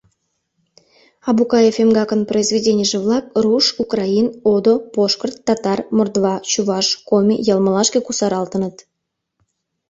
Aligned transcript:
Абукаев-Эмгакын 1.29 2.21
произведенийже-влак 2.29 3.25
руш, 3.43 3.65
украин, 3.83 4.27
одо, 4.53 4.73
пошкырт, 4.93 5.35
татар, 5.47 5.79
мордва, 5.95 6.35
чуваш, 6.51 6.87
коми 7.07 7.35
йылмылашке 7.47 7.99
кусаралтыныт. 8.03 8.75